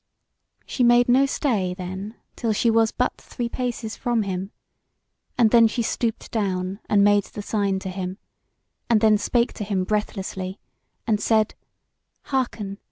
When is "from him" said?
3.95-4.49